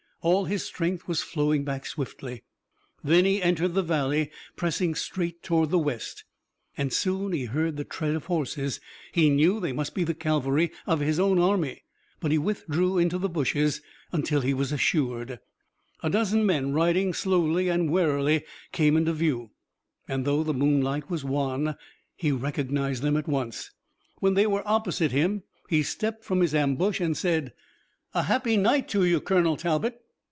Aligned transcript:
All 0.23 0.45
his 0.45 0.61
strength 0.63 1.07
was 1.07 1.23
flowing 1.23 1.63
back 1.65 1.83
swiftly. 1.87 2.43
Then 3.03 3.25
he 3.25 3.41
entered 3.41 3.73
the 3.73 3.81
valley, 3.81 4.29
pressing 4.55 4.93
straight 4.93 5.41
toward 5.41 5.71
the 5.71 5.79
west, 5.79 6.25
and 6.77 6.93
soon 6.93 7.33
heard 7.47 7.75
the 7.75 7.83
tread 7.83 8.13
of 8.13 8.25
horses. 8.25 8.79
He 9.11 9.31
knew 9.31 9.55
that 9.55 9.61
they 9.61 9.71
must 9.71 9.95
be 9.95 10.03
the 10.03 10.13
cavalry 10.13 10.71
of 10.85 10.99
his 10.99 11.19
own 11.19 11.39
army, 11.39 11.85
but 12.19 12.29
he 12.31 12.37
withdrew 12.37 12.99
into 12.99 13.17
the 13.17 13.29
bushes 13.29 13.81
until 14.11 14.41
he 14.41 14.53
was 14.53 14.71
assured. 14.71 15.39
A 16.03 16.09
dozen 16.11 16.45
men 16.45 16.71
riding 16.71 17.15
slowly 17.15 17.67
and 17.67 17.89
warily 17.89 18.45
came 18.71 18.95
into 18.95 19.13
view, 19.13 19.49
and 20.07 20.23
though 20.23 20.43
the 20.43 20.53
moonlight 20.53 21.09
was 21.09 21.25
wan 21.25 21.75
he 22.15 22.31
recognized 22.31 23.01
them 23.01 23.17
at 23.17 23.27
once. 23.27 23.71
When 24.19 24.35
they 24.35 24.45
were 24.45 24.61
opposite 24.67 25.11
him 25.13 25.41
he 25.67 25.81
stepped 25.81 26.23
from 26.23 26.41
his 26.41 26.53
ambush 26.53 26.99
and 27.01 27.17
said: 27.17 27.53
"A 28.13 28.21
happy 28.21 28.55
night 28.55 28.87
to 28.89 29.03
you, 29.03 29.19
Colonel 29.19 29.57
Talbot." 29.57 29.97